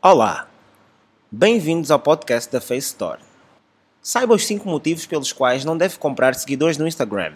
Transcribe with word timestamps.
Olá, 0.00 0.46
bem-vindos 1.28 1.90
ao 1.90 1.98
podcast 1.98 2.52
da 2.52 2.60
Face 2.60 2.86
Store. 2.86 3.18
Saiba 4.00 4.32
os 4.32 4.46
5 4.46 4.68
motivos 4.68 5.06
pelos 5.06 5.32
quais 5.32 5.64
não 5.64 5.76
deve 5.76 5.98
comprar 5.98 6.36
seguidores 6.36 6.78
no 6.78 6.86
Instagram. 6.86 7.32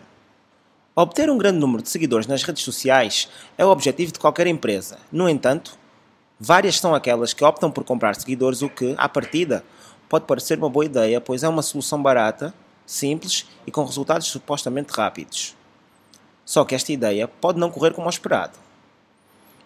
Obter 0.94 1.28
um 1.28 1.36
grande 1.36 1.58
número 1.58 1.82
de 1.82 1.88
seguidores 1.88 2.28
nas 2.28 2.44
redes 2.44 2.62
sociais 2.62 3.28
é 3.58 3.66
o 3.66 3.68
objetivo 3.68 4.12
de 4.12 4.20
qualquer 4.20 4.46
empresa. 4.46 5.00
No 5.10 5.28
entanto, 5.28 5.76
várias 6.38 6.78
são 6.78 6.94
aquelas 6.94 7.32
que 7.32 7.44
optam 7.44 7.68
por 7.68 7.82
comprar 7.82 8.14
seguidores, 8.14 8.62
o 8.62 8.68
que, 8.68 8.94
à 8.96 9.08
partida, 9.08 9.64
pode 10.08 10.26
parecer 10.26 10.56
uma 10.56 10.70
boa 10.70 10.84
ideia, 10.84 11.20
pois 11.20 11.42
é 11.42 11.48
uma 11.48 11.62
solução 11.62 12.00
barata, 12.00 12.54
simples 12.86 13.44
e 13.66 13.72
com 13.72 13.84
resultados 13.84 14.28
supostamente 14.28 14.92
rápidos. 14.92 15.56
Só 16.44 16.64
que 16.64 16.76
esta 16.76 16.92
ideia 16.92 17.26
pode 17.26 17.58
não 17.58 17.72
correr 17.72 17.92
como 17.92 18.08
esperado. 18.08 18.56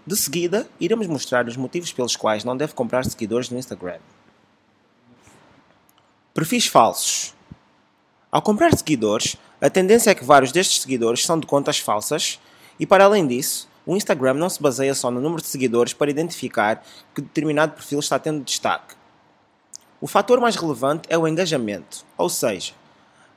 De 0.07 0.17
seguida, 0.17 0.69
iremos 0.79 1.09
mostrar 1.09 1.49
os 1.49 1.57
motivos 1.57 1.93
pelos 1.93 2.15
quais 2.15 2.45
não 2.45 2.57
deve 2.57 2.75
comprar 2.75 3.05
seguidores 3.05 3.51
no 3.51 3.59
Instagram. 3.59 3.99
Perfis 6.33 6.67
falsos. 6.67 7.35
Ao 8.31 8.41
comprar 8.41 8.77
seguidores, 8.77 9.37
a 9.61 9.69
tendência 9.69 10.11
é 10.11 10.15
que 10.15 10.25
vários 10.25 10.53
destes 10.53 10.83
seguidores 10.83 11.25
são 11.25 11.41
de 11.41 11.47
contas 11.47 11.79
falsas 11.79 12.39
e, 12.79 12.87
para 12.87 13.05
além 13.05 13.27
disso, 13.27 13.69
o 13.85 13.97
Instagram 13.97 14.35
não 14.35 14.49
se 14.49 14.63
baseia 14.63 14.95
só 14.95 15.11
no 15.11 15.21
número 15.21 15.43
de 15.43 15.49
seguidores 15.49 15.93
para 15.93 16.11
identificar 16.11 16.85
que 17.13 17.23
determinado 17.23 17.73
perfil 17.73 17.99
está 17.99 18.19
tendo 18.19 18.45
destaque. 18.45 18.95
O 20.01 20.07
fator 20.07 20.41
mais 20.41 20.55
relevante 20.55 21.09
é 21.09 21.19
o 21.19 21.27
engajamento, 21.27 22.05
ou 22.17 22.29
seja, 22.29 22.75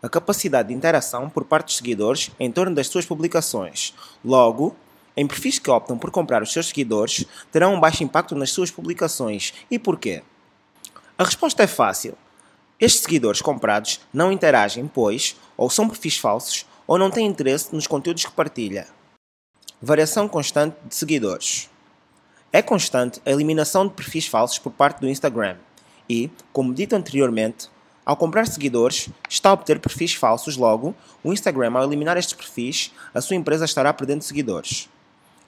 a 0.04 0.10
capacidade 0.10 0.70
de 0.70 0.76
interação 0.76 1.30
por 1.30 1.46
parte 1.46 1.68
dos 1.68 1.78
seguidores 1.78 2.30
em 2.40 2.52
torno 2.52 2.76
das 2.76 2.88
suas 2.88 3.06
publicações. 3.06 3.94
Logo, 4.24 4.76
em 5.20 5.28
perfis 5.28 5.60
que 5.60 5.70
optam 5.70 5.98
por 5.98 6.12
comprar 6.12 6.42
os 6.42 6.54
seus 6.54 6.68
seguidores, 6.68 7.26
terão 7.52 7.74
um 7.74 7.80
baixo 7.80 8.06
impacto 8.06 8.36
nas 8.36 8.52
suas 8.52 8.72
publicações. 8.72 9.54
E 9.70 9.78
porquê? 9.78 10.24
A 11.18 11.26
resposta 11.26 11.62
é 11.62 11.68
fácil. 11.68 12.18
Estes 12.80 13.02
seguidores 13.02 13.42
comprados 13.42 14.00
não 14.14 14.32
interagem, 14.32 14.88
pois, 14.88 15.36
ou 15.58 15.70
são 15.70 15.90
perfis 15.90 16.18
falsos, 16.18 16.66
ou 16.88 16.98
não 16.98 17.12
têm 17.12 17.28
interesse 17.28 17.76
nos 17.76 17.86
conteúdos 17.86 18.24
que 18.24 18.32
partilha. 18.32 18.88
Variação 19.82 20.26
constante 20.30 20.78
de 20.88 20.96
seguidores. 20.96 21.70
É 22.54 22.62
constante 22.62 23.22
a 23.26 23.32
eliminação 23.32 23.86
de 23.86 23.94
perfis 23.94 24.26
falsos 24.26 24.58
por 24.58 24.72
parte 24.72 25.02
do 25.02 25.10
Instagram 25.10 25.58
e, 26.10 26.32
como 26.54 26.74
dito 26.74 26.96
anteriormente, 26.96 27.70
ao 28.06 28.16
comprar 28.16 28.48
seguidores, 28.48 29.10
está 29.30 29.50
a 29.50 29.54
obter 29.54 29.82
perfis 29.82 30.14
falsos, 30.14 30.56
logo, 30.56 30.96
o 31.22 31.34
Instagram, 31.34 31.74
ao 31.76 31.84
eliminar 31.84 32.16
estes 32.16 32.34
perfis, 32.34 32.94
a 33.14 33.20
sua 33.20 33.36
empresa 33.36 33.66
estará 33.66 33.94
perdendo 33.94 34.22
seguidores. 34.22 34.88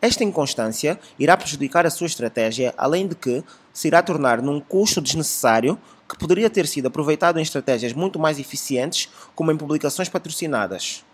Esta 0.02 0.24
inconstância 0.24 1.00
irá 1.20 1.38
prejudicar 1.38 1.86
a 1.86 1.92
sua 1.92 2.08
estratégia, 2.08 2.74
além 2.76 3.08
de 3.08 3.14
que 3.14 3.44
se 3.72 3.88
irá 3.88 4.02
tornar 4.02 4.42
num 4.42 4.60
custo 4.60 5.00
desnecessário 5.00 5.78
que 6.10 6.18
poderia 6.18 6.50
ter 6.50 6.68
sido 6.68 6.88
aproveitado 6.88 7.38
em 7.38 7.44
estratégias 7.44 7.94
muito 7.94 8.18
mais 8.18 8.40
eficientes, 8.40 9.08
como 9.36 9.52
em 9.52 9.58
publicações 9.58 10.10
patrocinadas. 10.10 11.06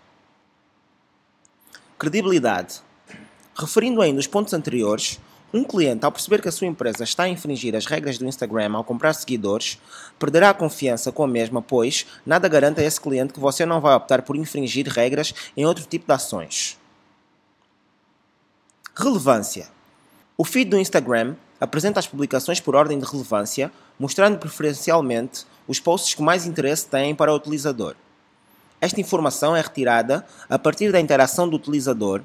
Credibilidade. 1.98 2.80
Referindo 3.54 4.00
ainda 4.00 4.20
os 4.20 4.26
pontos 4.26 4.54
anteriores, 4.54 5.20
um 5.52 5.64
cliente, 5.64 6.04
ao 6.04 6.12
perceber 6.12 6.40
que 6.40 6.48
a 6.48 6.52
sua 6.52 6.66
empresa 6.66 7.04
está 7.04 7.24
a 7.24 7.28
infringir 7.28 7.74
as 7.74 7.86
regras 7.86 8.18
do 8.18 8.26
Instagram 8.26 8.72
ao 8.74 8.84
comprar 8.84 9.12
seguidores, 9.12 9.78
perderá 10.18 10.50
a 10.50 10.54
confiança 10.54 11.12
com 11.12 11.24
a 11.24 11.28
mesma, 11.28 11.60
pois 11.60 12.06
nada 12.24 12.48
garante 12.48 12.80
a 12.80 12.84
esse 12.84 13.00
cliente 13.00 13.32
que 13.32 13.40
você 13.40 13.66
não 13.66 13.80
vai 13.80 13.94
optar 13.94 14.22
por 14.22 14.36
infringir 14.36 14.88
regras 14.88 15.34
em 15.56 15.64
outro 15.64 15.84
tipo 15.84 16.06
de 16.06 16.12
ações. 16.12 16.78
Relevância. 19.00 19.68
O 20.36 20.44
feed 20.44 20.70
do 20.70 20.76
Instagram 20.76 21.36
apresenta 21.60 22.00
as 22.00 22.08
publicações 22.08 22.58
por 22.58 22.74
ordem 22.74 22.98
de 22.98 23.06
relevância, 23.06 23.70
mostrando 23.96 24.38
preferencialmente 24.38 25.46
os 25.68 25.78
posts 25.78 26.14
que 26.14 26.22
mais 26.22 26.44
interesse 26.44 26.88
têm 26.88 27.14
para 27.14 27.32
o 27.32 27.36
utilizador. 27.36 27.94
Esta 28.80 29.00
informação 29.00 29.54
é 29.54 29.60
retirada 29.60 30.26
a 30.50 30.58
partir 30.58 30.90
da 30.90 30.98
interação 30.98 31.48
do 31.48 31.54
utilizador, 31.54 32.22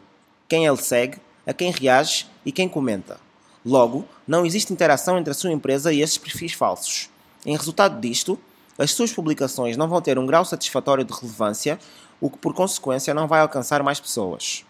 quem 0.49 0.65
ele 0.65 0.77
segue, 0.77 1.19
a 1.45 1.53
quem 1.53 1.69
reage 1.69 2.25
e 2.43 2.51
quem 2.51 2.67
comenta. 2.67 3.19
Logo, 3.63 4.03
não 4.27 4.43
existe 4.43 4.73
interação 4.73 5.19
entre 5.19 5.29
a 5.29 5.35
sua 5.35 5.51
empresa 5.51 5.93
e 5.93 6.01
esses 6.01 6.17
perfis 6.17 6.53
falsos. 6.53 7.07
Em 7.45 7.55
resultado 7.55 8.01
disto, 8.01 8.39
as 8.79 8.89
suas 8.89 9.13
publicações 9.13 9.77
não 9.77 9.87
vão 9.87 10.01
ter 10.01 10.17
um 10.17 10.25
grau 10.25 10.43
satisfatório 10.43 11.05
de 11.05 11.13
relevância, 11.13 11.77
o 12.19 12.31
que 12.31 12.39
por 12.39 12.55
consequência 12.55 13.13
não 13.13 13.27
vai 13.27 13.41
alcançar 13.41 13.83
mais 13.83 13.99
pessoas. 13.99 14.65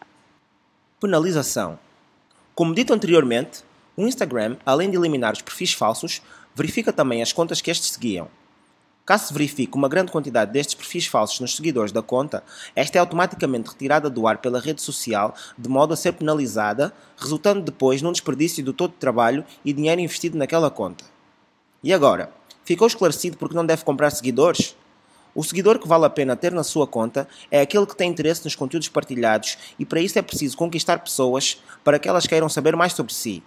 Penalização. 0.99 1.79
Como 2.55 2.75
dito 2.75 2.93
anteriormente, 2.93 3.63
o 3.97 4.05
Instagram, 4.05 4.57
além 4.63 4.91
de 4.91 4.95
eliminar 4.95 5.33
os 5.33 5.41
perfis 5.41 5.73
falsos, 5.73 6.21
verifica 6.53 6.93
também 6.93 7.21
as 7.23 7.33
contas 7.33 7.61
que 7.61 7.71
estes 7.71 7.89
seguiam. 7.89 8.27
Caso 9.03 9.25
se 9.25 9.33
verifique 9.33 9.75
uma 9.75 9.89
grande 9.89 10.11
quantidade 10.11 10.51
destes 10.51 10.75
perfis 10.75 11.07
falsos 11.07 11.39
nos 11.39 11.55
seguidores 11.55 11.91
da 11.91 12.03
conta, 12.03 12.43
esta 12.75 12.97
é 12.97 13.01
automaticamente 13.01 13.69
retirada 13.69 14.07
do 14.07 14.27
ar 14.27 14.37
pela 14.37 14.59
rede 14.59 14.83
social 14.83 15.35
de 15.57 15.67
modo 15.67 15.95
a 15.95 15.97
ser 15.97 16.13
penalizada, 16.13 16.93
resultando 17.17 17.61
depois 17.61 18.03
num 18.03 18.11
desperdício 18.11 18.63
do 18.63 18.71
todo 18.71 18.91
o 18.91 18.99
trabalho 18.99 19.43
e 19.65 19.73
dinheiro 19.73 19.99
investido 19.99 20.37
naquela 20.37 20.69
conta. 20.69 21.03
E 21.83 21.91
agora, 21.91 22.31
ficou 22.63 22.87
esclarecido 22.87 23.35
porque 23.35 23.55
não 23.55 23.65
deve 23.65 23.83
comprar 23.83 24.11
seguidores? 24.11 24.75
O 25.35 25.43
seguidor 25.43 25.79
que 25.79 25.87
vale 25.87 26.05
a 26.05 26.09
pena 26.09 26.35
ter 26.35 26.51
na 26.51 26.63
sua 26.63 26.85
conta 26.85 27.27
é 27.49 27.61
aquele 27.61 27.87
que 27.87 27.95
tem 27.95 28.09
interesse 28.09 28.43
nos 28.43 28.55
conteúdos 28.55 28.87
partilhados 28.87 29.57
e 29.79 29.85
para 29.85 29.99
isso 29.99 30.19
é 30.19 30.21
preciso 30.21 30.55
conquistar 30.55 30.99
pessoas 30.99 31.61
para 31.83 31.97
que 31.97 32.07
elas 32.07 32.27
queiram 32.27 32.47
saber 32.47 32.75
mais 32.75 32.93
sobre 32.93 33.13
si. 33.13 33.41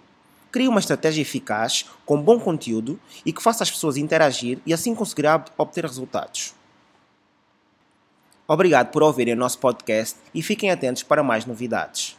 Crie 0.51 0.67
uma 0.67 0.79
estratégia 0.79 1.21
eficaz, 1.21 1.85
com 2.05 2.21
bom 2.21 2.39
conteúdo 2.39 2.99
e 3.25 3.31
que 3.31 3.41
faça 3.41 3.63
as 3.63 3.71
pessoas 3.71 3.95
interagir 3.95 4.59
e 4.65 4.73
assim 4.73 4.93
conseguirá 4.93 5.43
obter 5.57 5.85
resultados. 5.85 6.53
Obrigado 8.45 8.91
por 8.91 9.03
ouvirem 9.03 9.33
o 9.33 9.37
nosso 9.37 9.59
podcast 9.59 10.17
e 10.33 10.41
fiquem 10.41 10.71
atentos 10.71 11.03
para 11.03 11.23
mais 11.23 11.45
novidades. 11.45 12.16